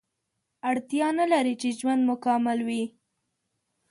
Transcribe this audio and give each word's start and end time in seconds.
اړتیا 0.69 1.07
نلري 1.19 1.53
چې 1.61 1.69
ژوند 1.79 2.01
مو 2.07 2.15
کامل 2.25 2.59
وي 2.67 2.83